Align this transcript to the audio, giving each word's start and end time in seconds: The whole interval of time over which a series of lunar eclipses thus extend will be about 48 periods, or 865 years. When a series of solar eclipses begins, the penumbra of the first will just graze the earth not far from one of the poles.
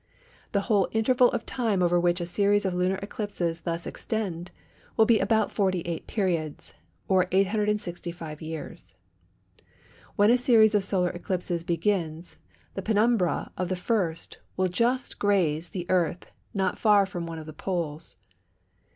The 0.51 0.61
whole 0.61 0.87
interval 0.93 1.29
of 1.31 1.45
time 1.45 1.83
over 1.83 1.99
which 1.99 2.19
a 2.19 2.25
series 2.25 2.65
of 2.65 2.73
lunar 2.73 2.97
eclipses 3.03 3.59
thus 3.59 3.85
extend 3.85 4.49
will 4.97 5.05
be 5.05 5.19
about 5.19 5.51
48 5.51 6.07
periods, 6.07 6.73
or 7.07 7.27
865 7.31 8.41
years. 8.41 8.95
When 10.15 10.31
a 10.31 10.39
series 10.39 10.73
of 10.73 10.83
solar 10.83 11.11
eclipses 11.11 11.63
begins, 11.63 12.35
the 12.73 12.81
penumbra 12.81 13.51
of 13.55 13.69
the 13.69 13.75
first 13.75 14.39
will 14.57 14.69
just 14.69 15.19
graze 15.19 15.69
the 15.69 15.85
earth 15.87 16.25
not 16.51 16.79
far 16.79 17.05
from 17.05 17.27
one 17.27 17.37
of 17.37 17.45
the 17.45 17.53
poles. 17.53 18.17